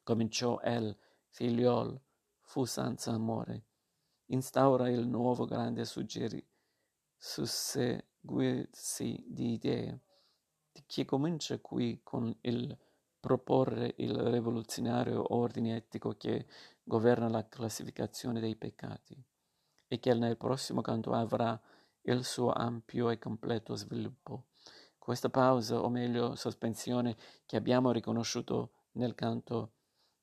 Cominciò 0.03 0.59
el, 0.61 0.95
figliol, 1.29 1.99
fu 2.41 2.65
senza 2.65 3.11
amore. 3.11 3.63
Instaura 4.27 4.89
il 4.89 5.07
nuovo 5.07 5.45
grande 5.45 5.85
suggerimento 5.85 6.53
susseguirsi 7.25 9.23
di 9.27 9.53
idee, 9.53 9.99
che 10.85 11.05
comincia 11.05 11.57
qui 11.59 12.01
con 12.03 12.35
il 12.41 12.77
proporre 13.25 13.95
il 13.97 14.13
rivoluzionario 14.13 15.33
ordine 15.33 15.77
etico 15.77 16.15
che 16.15 16.45
governa 16.83 17.27
la 17.27 17.49
classificazione 17.49 18.39
dei 18.39 18.55
peccati 18.55 19.19
e 19.88 19.99
che 19.99 20.13
nel 20.13 20.38
prossimo 20.38 20.81
canto 20.81 21.11
avrà 21.11 21.59
il 22.03 22.23
suo 22.23 22.51
ampio 22.51 23.09
e 23.09 23.17
completo 23.17 23.73
sviluppo. 23.73 24.43
Questa 24.99 25.29
pausa, 25.29 25.81
o 25.81 25.89
meglio 25.89 26.35
sospensione, 26.35 27.17
che 27.47 27.55
abbiamo 27.55 27.91
riconosciuto 27.91 28.73
nel 28.91 29.15
canto 29.15 29.71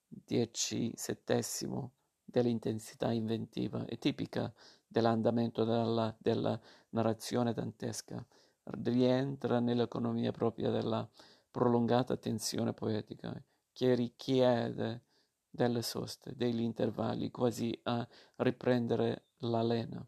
diciassettesimo 0.07 1.95
dell'intensità 2.25 3.11
inventiva, 3.11 3.85
è 3.85 3.99
tipica 3.99 4.55
dell'andamento 4.87 5.65
della, 5.65 6.15
della 6.21 6.57
narrazione 6.91 7.53
dantesca, 7.53 8.25
rientra 8.63 9.59
nell'economia 9.59 10.31
propria 10.31 10.71
della 10.71 11.09
prolungata 11.53 12.17
tensione 12.17 12.73
poetica, 12.73 13.41
che 13.73 13.95
richiede 13.95 15.05
delle 15.49 15.83
soste, 15.83 16.35
degli 16.35 16.63
intervalli, 16.63 17.31
quasi 17.31 17.79
a 17.85 18.07
riprendere 18.37 19.27
la 19.39 19.63
lena. 19.63 20.05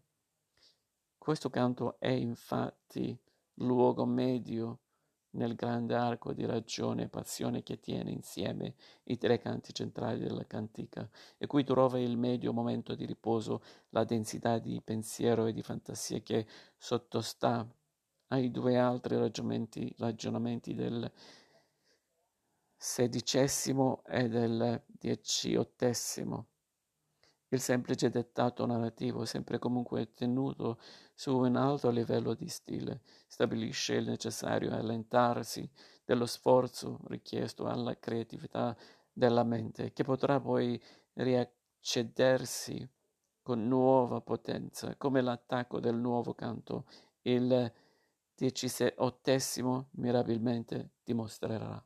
Questo 1.16 1.50
canto 1.50 2.00
è 2.00 2.08
infatti 2.08 3.16
luogo 3.58 4.04
medio 4.04 4.80
nel 5.34 5.54
grande 5.54 5.94
arco 5.94 6.32
di 6.32 6.44
ragione 6.46 7.04
e 7.04 7.08
passione 7.08 7.62
che 7.62 7.80
tiene 7.80 8.10
insieme 8.10 8.74
i 9.04 9.18
tre 9.18 9.38
canti 9.38 9.72
centrali 9.74 10.20
della 10.20 10.46
cantica, 10.46 11.08
e 11.36 11.46
cui 11.46 11.64
trova 11.64 11.98
il 11.98 12.16
medio 12.16 12.52
momento 12.52 12.94
di 12.94 13.04
riposo 13.04 13.62
la 13.90 14.04
densità 14.04 14.58
di 14.58 14.80
pensiero 14.82 15.46
e 15.46 15.52
di 15.52 15.62
fantasia 15.62 16.20
che 16.20 16.46
sottostà 16.76 17.68
ai 18.28 18.50
due 18.50 18.76
altri 18.76 19.16
ragionamenti, 19.16 19.94
ragionamenti 19.98 20.74
del 20.74 21.10
sedicesimo 22.76 24.02
e 24.06 24.28
del 24.28 24.82
diciottesimo. 24.86 26.46
Il 27.48 27.60
semplice 27.60 28.10
dettato 28.10 28.66
narrativo, 28.66 29.24
sempre 29.24 29.58
comunque 29.58 30.12
tenuto 30.12 30.78
su 31.14 31.36
un 31.36 31.54
alto 31.56 31.88
livello 31.90 32.34
di 32.34 32.48
stile, 32.48 33.02
stabilisce 33.28 33.94
il 33.94 34.08
necessario 34.08 34.72
allentarsi 34.72 35.70
dello 36.04 36.26
sforzo 36.26 36.98
richiesto 37.06 37.66
alla 37.66 37.96
creatività 37.98 38.76
della 39.12 39.44
mente, 39.44 39.92
che 39.92 40.02
potrà 40.02 40.40
poi 40.40 40.82
riaccedersi 41.14 42.86
con 43.40 43.68
nuova 43.68 44.20
potenza, 44.20 44.96
come 44.96 45.20
l'attacco 45.20 45.78
del 45.78 45.94
nuovo 45.94 46.34
canto, 46.34 46.86
il 47.22 47.72
diciottesimo 48.36 49.88
mirabilmente 49.92 50.92
dimostrerà. 51.04 51.84